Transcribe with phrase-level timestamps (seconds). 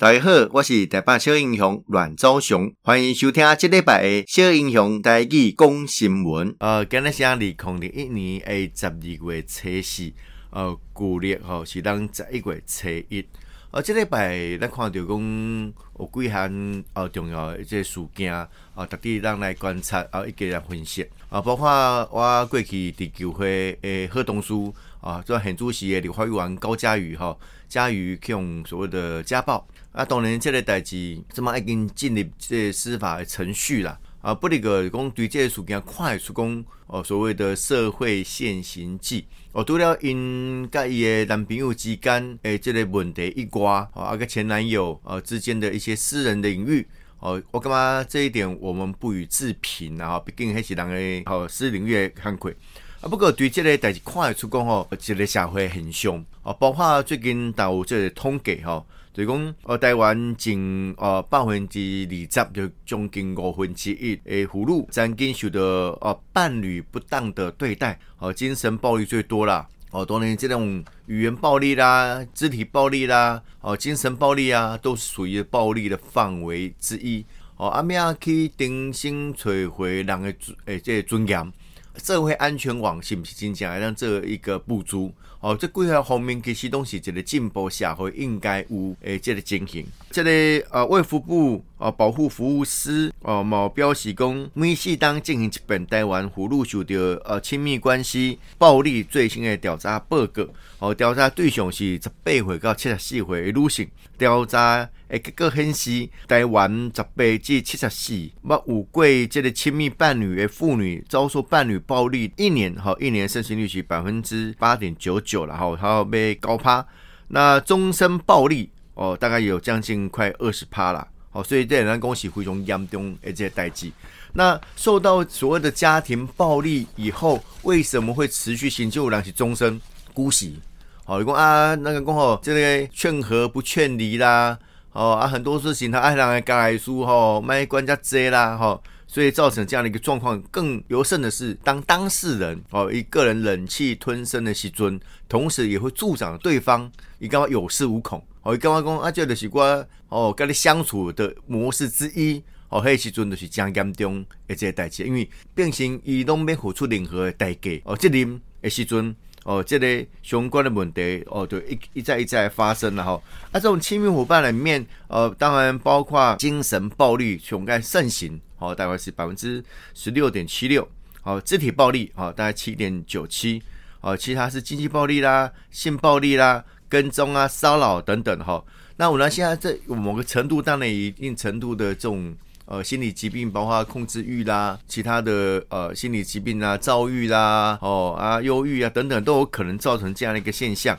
[0.00, 6.56] 大家好，我是台北小英雄阮昭雄，欢迎收听这礼拜的小英雄台语讲新闻。
[6.58, 10.10] 呃，今日是二零二一年诶十二月初四，
[10.52, 13.26] 呃，旧历吼是当十一月初一。
[13.70, 18.48] 啊，这礼拜咱看到讲有几项呃重要的这事件，啊、
[18.84, 21.08] 特地让来观察，啊、一个人分析。
[21.28, 21.68] 啊、包括
[22.10, 27.36] 我过去地球会诶贺东书啊，做现主席的立法委员高佳瑜哈，
[27.68, 29.64] 嘉瑜用所谓的家暴。
[29.92, 34.34] 啊，当然，这个代志怎么已经进入这司法的程序了啊？
[34.34, 46.86] 不，那个讲对这个事件快速讲哦，所谓的社会现行记哦，除了因甲伊的男朋友之间诶，即个问题一挂哦，啊个前男友呃之间的一些私人的领域
[47.20, 50.18] 哦，我感觉这一点我们不予置评啊？
[50.20, 50.88] 毕竟迄是人
[51.24, 52.54] 的哦私领域的坎坷
[53.00, 53.08] 啊。
[53.08, 58.84] 不过对这个代志快速讲吼，这个社会现象哦，包括最近有这个统计哈。
[59.12, 77.26] 就讲，哦，台湾近呃百分之二十，就将近五分之一诶妇女曾经受到哦伴侣不当的对待，哦、精神暴力最多啦，哦、当然这种语言暴力啦、肢体暴力啦、哦、精神暴力啊，都是属于暴力的范围之一。
[77.56, 80.32] 哦、阿咩啊去重新摧毁人的
[80.66, 81.52] 诶这个尊严。
[81.96, 85.12] 社会安全网是不是真正来让这一个不足？
[85.40, 89.86] 哦，这几项方面其实都是一个进步社会应该有诶，这个情形。
[90.10, 90.30] 这个
[90.70, 100.46] 呃，卫福部呃保护服务司呃，某表示讲，每四当进行一遍台湾妇女受到呃亲密关系暴力最新的调查报告。
[100.78, 103.88] 哦，调查对象是十八岁到七十四岁的女性。
[104.18, 108.12] 调查诶结果显示，台湾十八至七十四，
[108.44, 116.84] 捌有过这个亲密伴侣的妇女遭受伴侣暴力，一年哈，一年盛行率是百分之八点九九了哈，还要被高趴。
[117.28, 121.06] 那终身暴力哦，大概有将近快二十趴了。
[121.30, 123.92] 好，所以这两公是非常严重的这些代际。
[124.32, 129.80] 那受到所谓的家庭暴力以后，为什么会持续性就让其终身
[130.12, 130.58] 姑息？
[131.06, 134.58] 哦，你讲啊，那个讲吼，这个劝和不劝离啦，
[134.92, 140.40] 哦啊，很多事情他爱让人改书吼，卖官家遮啦，吼，所以造成这样的一个状况。
[140.52, 146.88] 更尤甚的是，当当事人哦一个人忍气吞声的时阵，同时也会助长对方，
[147.18, 148.24] 你干嘛有恃无恐？
[148.42, 149.10] 哦，你干嘛讲啊？
[149.10, 152.40] 这就是我哦跟你相处的模式之一。
[152.68, 157.70] 哦，迄时阵就是真严重的这个代志，因为变成伊拢免付出任何的代价。
[157.82, 158.24] 哦，这里
[158.62, 159.16] 的时阵。
[159.42, 163.12] 哦，这类相关的问题哦，对，一一再一再发生了哈。
[163.50, 169.62] 啊、这种亲密伙伴里面，呃，当然包括精神暴力，熊该盛行，哦，大概是百分之
[169.92, 170.88] 十六点七六。
[171.24, 173.60] 哦，肢体暴力，哦，大概七点九七。
[174.00, 178.64] 哦，其他是经济暴力啦、性暴力啦、跟踪啊、骚扰等等哈。
[178.96, 182.32] 那我呢，现在这某个程度，当然一定程度的这种。
[182.66, 190.96] 呃，心理疾病包括控制欲啦，其他的呃心理疾病啊，躁郁啦，哦啊，忧郁啊等等，都有可能造成这样的一个现象。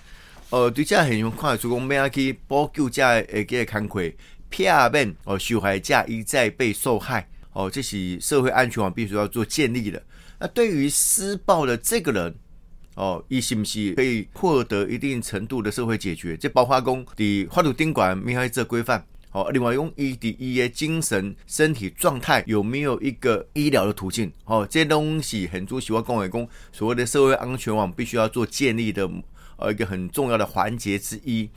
[0.49, 4.13] 呃，对这很用快速讲，咩去补救这诶个坎坷，
[4.49, 7.25] 避免哦受害者一再被受害。
[7.53, 10.01] 哦，这是社会安全网必须要做建立的。
[10.39, 12.35] 那对于施暴的这个人，
[12.95, 16.35] 哦，伊是不是可以获得一定程度的社会解决？
[16.35, 19.06] 这包括讲的法律宾馆没有这规范。
[19.29, 24.29] 好，另外用伊的伊的精神身体状态有没有一个医疗的途径？
[24.44, 29.09] 哦，这些东西很多喜欢公卫工所谓的社会安全网必须要做建立的，
[29.56, 31.50] 呃，一个很重要的环节之一。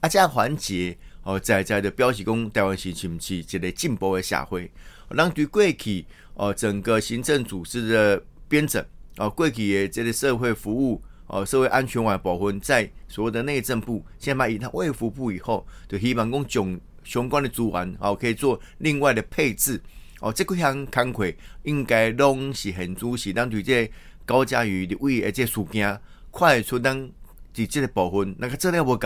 [0.00, 4.70] 啊，这样环节哦，在在的标记工台湾是是不是这类进步的社会？
[5.12, 8.84] 让对过去哦，整个行政组织的编整
[9.16, 16.80] 哦，过去的这个社会服务哦，社会安全网保护在所谓的内政部，现在把以他卫福部以后，就希望讲总。
[17.04, 19.82] 相关的资源哦，可以做另外的配置
[20.20, 20.32] 哦。
[20.32, 21.26] 这几项工作
[21.64, 23.90] 应该拢是很主是当对这
[24.24, 26.00] 高嘉瑜的为而这事件
[26.30, 27.10] 快速当
[27.52, 28.96] 在这个部分，那个质量不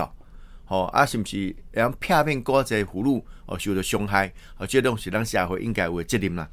[0.66, 4.66] 吼哦啊，是不是让片面高在葫芦哦受到伤害哦？
[4.66, 6.46] 这东是咱社会应该有责任啦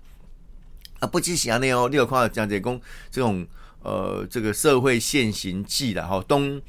[1.00, 1.08] 啊！
[1.08, 2.80] 不只是安尼哦，你有看到讲这讲
[3.12, 3.46] 这种
[3.82, 6.62] 呃这个社会现行记啦吼，当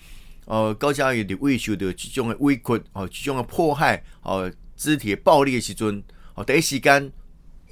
[0.47, 4.51] 呃高嘉瑜的为受到这种的委屈哦，这种的迫害哦。
[4.77, 6.03] 肢体暴力的时阵，
[6.35, 7.11] 哦，第一时间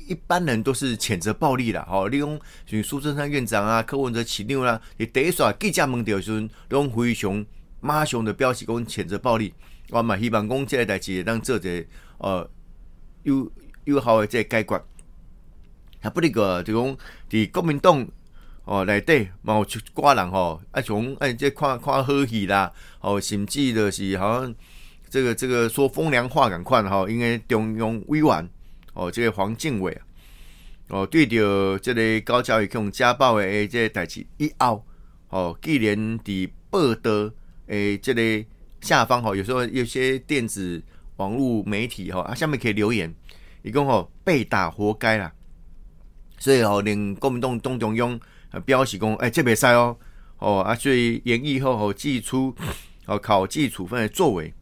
[0.07, 1.85] 一般人都是谴责暴力啦。
[1.91, 7.45] 哦，利用像苏贞昌院长啊、柯文哲市长啦，你第一刷记者问到的时阵，都非常
[7.83, 9.53] 马上的表示讲谴责暴力。
[9.91, 11.85] 我嘛希望讲即个代志会当做者
[12.17, 12.51] 呃
[13.25, 13.53] 有
[13.85, 14.83] 有效的即个解决。
[16.01, 16.97] 啊，不哩个就讲
[17.29, 18.09] 伫国民党
[18.65, 24.55] 哦内底嘛有一寡人吼，啊从哎即看看好戏啦，哦甚至就是好像。
[25.13, 28.49] 这个这个说风凉话赶快吼，因为中央委员
[28.95, 30.01] 哦，这个黄敬伟
[30.89, 34.83] 哦，对着即个高嘉瑜这种家暴的即个代志以后
[35.29, 37.31] 哦，既然伫报道
[37.73, 38.45] 诶这个
[38.83, 40.83] 下方哈，有时候有些电子
[41.17, 43.13] 网络媒体哈，啊下面可以留言，
[43.63, 45.33] 一共吼被打活该啦，
[46.39, 48.21] 所以哦，连国民党党中央
[48.67, 49.97] 表示讲，哎，这袂使哦，
[50.37, 52.55] 哦啊，所以严议后吼，祭出
[53.07, 54.53] 哦考纪处分的作为，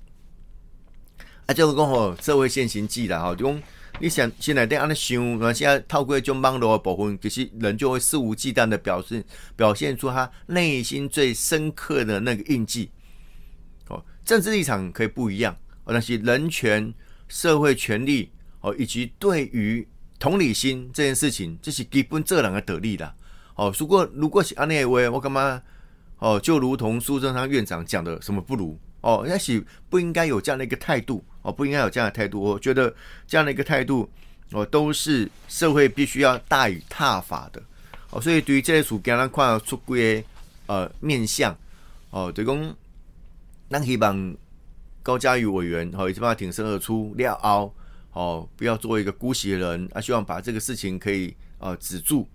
[1.47, 3.63] 啊，就是讲吼社会现行记啦，吼，就讲
[3.99, 9.25] 你想现在在安尼想，那现在透过种网络的部分，其实人就会肆无忌惮的表示，
[9.57, 12.89] 表现出他内心最深刻的那个印记。
[14.31, 16.95] 政治立场可以不一样，哦，但是人权、
[17.27, 18.31] 社会权利。
[18.61, 19.85] 哦，以及对于
[20.21, 23.13] 同理心这件事情，这是基本这两个得力的。
[23.57, 25.61] 哦，如果如果是安内威，我干嘛？
[26.19, 28.79] 哦，就如同苏贞昌院长讲的，什么不如？
[29.01, 31.25] 哦，那是不应该有这样的一个态度。
[31.43, 32.41] 哦，不应该有这样的态度。
[32.41, 32.95] 我觉得
[33.27, 34.09] 这样的一个态度，
[34.53, 37.61] 哦，都是社会必须要大于挞伐的。
[38.11, 40.25] 哦，所以对于这些事件，咱看出柜
[40.67, 41.57] 呃面向，
[42.11, 42.77] 哦，就讲
[43.71, 44.37] 咱希望
[45.03, 47.75] 高嘉瑜委员哦，一直把挺身而出了后。
[48.13, 50.01] 吼，不要做一个姑息的人啊！
[50.01, 52.27] 希望把这个事情可以呃止住，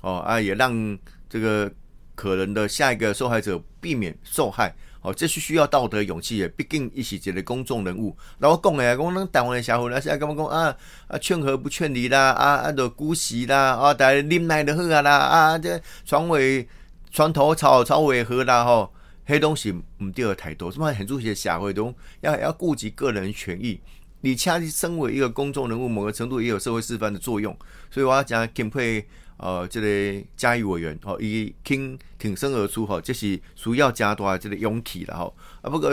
[0.00, 0.96] 哦啊，也让
[1.28, 1.68] 这个
[2.14, 4.72] 可能的下一个受害者避免受害。
[5.02, 8.16] 哦，这是需要道德勇气的，毕竟一起的公众人物。
[8.38, 10.76] 那我讲的，我们台湾的社会，那现在干嘛讲啊
[11.08, 16.68] 啊，劝和不劝离啦，啊啊，都姑息啦，啊，大家忍耐就好啊啦，啊，这床尾
[17.10, 18.92] 床头吵，吵尾和啦，吼，
[19.26, 23.78] 黑东西唔对太多，什么很多些社会中要要顾及个人权益。
[24.20, 27.56] 你恰身为一个公众人物，某个程度也有社会示范的作用，
[27.90, 29.04] 所以我要讲敬佩
[29.36, 35.32] 呃这个嘉义委员哦，伊挺挺身而出哈，这是需要加大这个勇气了哈。
[35.60, 35.90] 啊，不过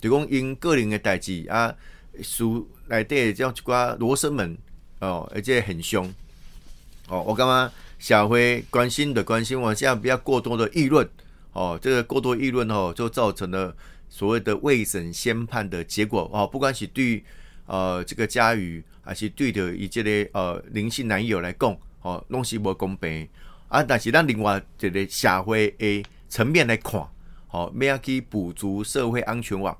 [0.00, 1.72] 就讲因个人的代志啊，
[2.22, 4.56] 属内底这样一寡罗生门
[5.00, 6.12] 哦，而且很凶
[7.08, 7.22] 哦。
[7.22, 11.08] 我感觉社会关心的关心，我现在不要过多的议论
[11.52, 13.74] 哦，这个过多议论哦，就造成了
[14.08, 17.24] 所谓的未审先判的结果哦，不管是对。
[17.70, 23.28] 呃，这个嘉瑜还是对着以这个呃林姓男友来讲，哦，拢是无公平
[23.68, 23.82] 啊。
[23.82, 27.06] 但是咱另外一个社会的层面来看，
[27.50, 29.76] 哦，要去补足社会安全网，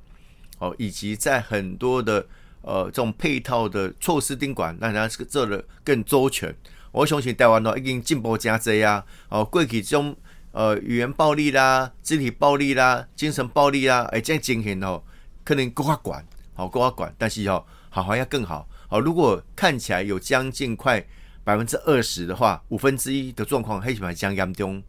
[0.59, 2.27] 哦，以及在很多的
[2.61, 6.55] 呃这种配套的措施顶管，让人家做得更周全。
[6.93, 10.15] 我相信台湾哦已经进步真多啊，哦，过去这种
[10.53, 15.03] 呃语言暴力啦、肢体暴力啦、精神暴力啦，哎，这样情形哦，
[15.45, 16.25] 可能更加管，
[16.55, 17.65] 好更加管，但是哦。
[17.91, 18.69] 好，还要更好。
[18.87, 21.03] 好，如果看起来有将近快
[21.43, 24.81] 百分之二十的话，五分之一的状况，黑起码将严重，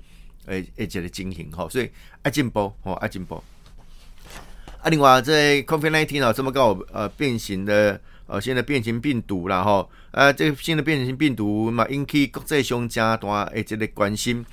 [0.48, 1.66] 诶诶，这个情形哈。
[1.70, 1.90] 所以
[2.24, 3.42] 爱进步，哦，爱进步。
[4.82, 14.46] 啊，另外在 COVID nineteen 啊，这么高呃变形的呃新的变形病毒然后啊，这个新的变形病毒嘛，引起国际上加大诶这个关心。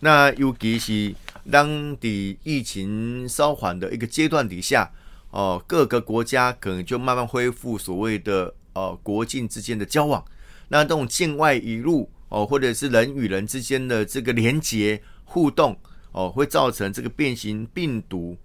[0.00, 1.14] 那尤其是
[1.50, 4.90] 当地疫情稍缓的一个阶段底下。
[5.30, 10.24] 哦，各个国家可能就慢慢恢复所谓的呃国境之间的交往，
[10.68, 15.78] 那这种境外一路哦，或者是人与人之间的这个连接互动
[16.12, 18.38] 哦，会造成这个变形病毒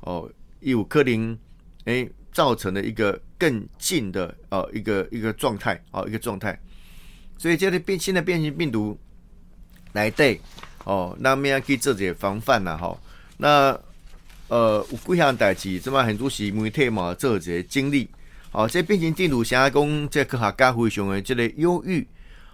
[0.00, 0.28] 哦，
[0.58, 1.38] 有克林
[1.84, 6.60] 诶造成了一个更近的呃一个一个状态哦一个状态，
[7.38, 8.98] 所以这个变新的变形病毒
[9.92, 10.40] 来对
[10.84, 12.96] 哦，那么要去做些防范了哈，
[13.38, 13.78] 那。
[14.48, 18.06] 呃，有几项代志，这么很多是媒体嘛做这些经历。
[18.52, 22.06] 哦，这变形病毒现在讲，这科学家非常的这个忧郁。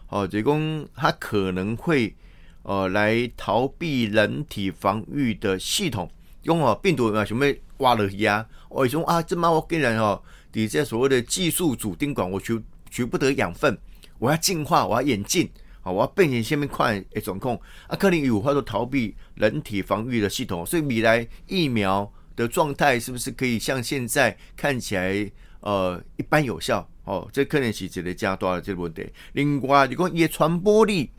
[0.08, 2.14] 哦，就讲它可能会
[2.62, 6.08] 呃来逃避人体防御的系统。
[6.44, 8.46] 用哦，病毒啊，想要挖了去啊？
[8.68, 10.22] 我说啊，这么我个人哦，
[10.52, 12.58] 底下所谓的技术主宾馆，我取
[12.88, 13.76] 取不得养分，
[14.20, 15.50] 我要进化，我要演进。
[15.82, 26.86] 好，我要变成下面快诶掌控啊，可能有法度逃避人体防御的系统，所以未来疫苗的状态是不是可以像现在看起来呃一般有效？
[27.04, 29.10] 哦，这可能是一个加大的这个问题。
[29.32, 31.10] 另外，如果伊的传播力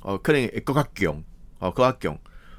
[0.00, 1.22] 哦，可能会更加强，
[1.58, 2.18] 哦更加强，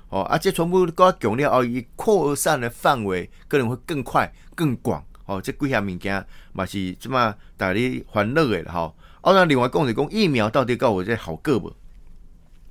[0.09, 5.03] 哦，而且传播力更加强了后，伊扩散的范围可能会更快更广。
[5.25, 8.81] 哦，这几项物件嘛是这么大家欢乐的哈。
[8.81, 11.73] 哦，那另外讲是讲疫苗到底够有这好个无？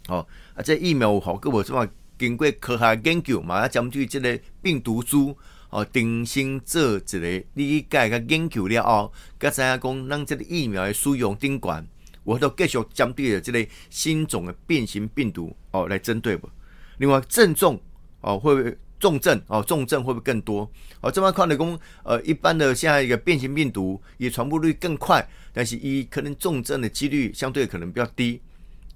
[0.09, 1.63] 哦，啊，这疫苗有好个无？
[1.63, 1.87] 什么
[2.19, 5.37] 经过科学研究嘛，啊，针对这个病毒株
[5.71, 11.87] 哦，重新做一个理解甲研究了后，甲知影讲咱这个疫苗的使用顶管，
[12.25, 16.49] 我都继续针对的这个新种的变形病毒哦来针对不？
[16.99, 17.79] 另外症状
[18.23, 20.71] 哦会重症哦，重症会不会更多？
[21.01, 28.41] 哦，这么快的工，呃，一般的现在一个变形病毒也传播率更快，但是一可能重症的几率相对可能比较低。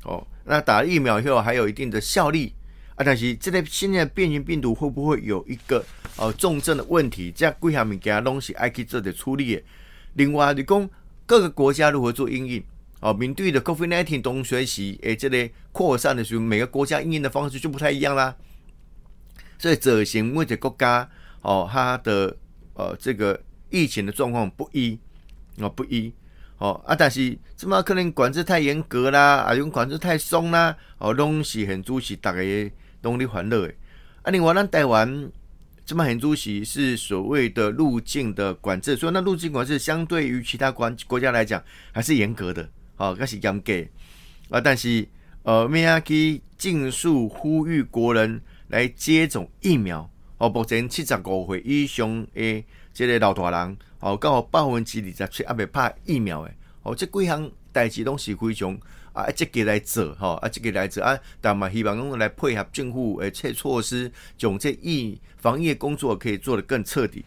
[0.04, 2.54] 哦，那打了疫苗以后还有一定的效力
[2.96, 5.84] 啊，但是这类现在变形病毒会不会有一个
[6.16, 7.30] 呃重症的问题？
[7.30, 9.62] 这样贵下面给他东西还可以做点处理。
[10.14, 10.88] 另外，你讲
[11.26, 12.64] 各个国家如何做应应？
[13.00, 18.34] 哦，面对的 COVID-19 同学习诶，这类扩散的时候，每个国家应应的方式就不太一样啦。
[19.60, 21.06] 所以，执行每个国家
[21.42, 22.34] 哦，它的
[22.72, 23.38] 呃这个
[23.68, 24.98] 疫情的状况不一
[25.58, 26.10] 哦，不一
[26.56, 29.36] 哦啊，但是怎么可能管制太严格啦？
[29.42, 30.74] 啊，用管制太松啦？
[30.96, 32.40] 哦，拢是很主席大家
[33.02, 33.76] 拢咧欢乐诶。
[34.22, 35.30] 啊，另外咱台湾
[35.84, 41.62] 怎么很主席是所谓的入境的管制，所以那入境管制相对于其他国国家来讲
[41.92, 42.66] 还是严格的。
[42.96, 43.72] 哦，开始严格
[44.48, 44.58] 啊！
[44.58, 45.06] 但是
[45.42, 50.08] 呃，咩啊去尽速呼吁国人来接种疫苗
[50.38, 50.48] 哦。
[50.48, 56.50] 目前七十五岁以上的这个老大人哦，刚好百分之二十七还没拍疫苗的
[56.82, 56.94] 哦。
[56.94, 58.76] 这几项代志拢是非常
[59.12, 61.18] 啊，积极来做哈，啊，积极来做啊。
[61.40, 67.24] 但嘛，希望讲来配合政府诶，这措施，将这疫防疫工作可以做得更彻底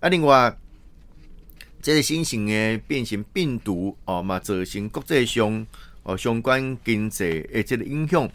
[0.00, 0.08] 啊。
[0.08, 0.56] 另外。
[1.84, 5.66] 这个新型的变形病毒哦嘛，造成国际上
[6.04, 8.30] 哦相关经济诶这个影响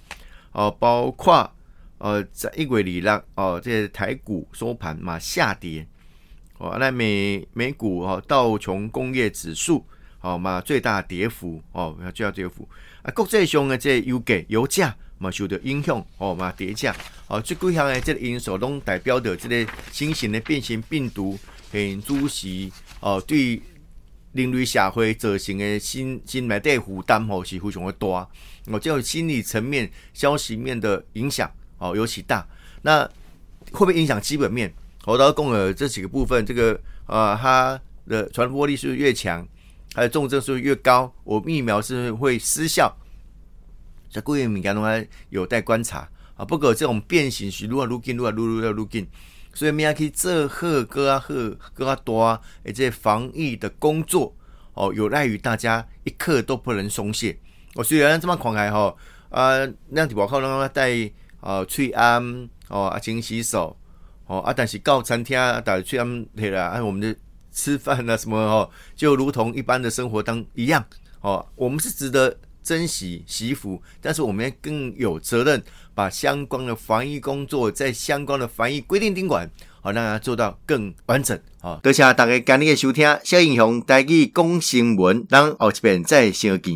[0.51, 1.49] 哦，包括
[1.99, 5.87] 呃在一月二日哦，这个台股收盘嘛下跌。
[6.57, 9.85] 哦，那美美股哦道琼工业指数
[10.21, 12.67] 哦嘛最大跌幅哦最大跌幅。
[13.03, 16.95] 啊，国际上的这油价油价嘛受到影响哦嘛跌价。
[17.27, 21.37] 哦，这几项的这个因素拢代表着这个新型的变形病毒
[21.71, 22.71] 很主席。
[22.99, 23.61] 哦，对
[24.33, 28.07] 人类社会造成的心心内的负担哦是非常的大，
[28.65, 31.51] 哦，这种心理层面、消息面的影响。
[31.77, 32.47] 哦尤其大。
[32.81, 33.03] 那
[33.71, 34.73] 会不会影响基本面？
[35.05, 39.47] 我到共有这几个部分，这个、呃，它的传播力是越强，
[39.93, 41.13] 还有重症是越高？
[41.23, 42.93] 我疫苗是会失效？
[44.09, 44.89] 这各位敏感的话
[45.29, 46.45] 有待观察啊。
[46.45, 49.07] 不过这种变形是如何路径，如何路路要路径。
[49.53, 51.27] 所以，明仔去做好更加好、
[51.73, 54.35] 更加大，而且防疫的工作
[54.73, 57.35] 哦，有赖于大家一刻都不能松懈。
[57.73, 58.95] 我虽然这么狂开吼，
[59.29, 60.91] 啊，那地外口让他带
[61.39, 63.75] 哦，喙安哦，啊，勤洗手
[64.25, 67.15] 哦，啊，但是到餐厅啊，戴喙安对啦，啊，我们的
[67.51, 70.83] 吃饭啊什么哦，就如同一般的生活当一样
[71.21, 75.63] 哦，我们是值得珍惜惜福，但是我们更有责任。
[75.97, 79.49] 把相关的防疫工作在相关的防疫规定顶管，
[79.81, 81.35] 好让它做到更完整。
[81.59, 86.75] 好，多谢大家今日的收听，小英雄带去讲新闻，让后一遍再相见。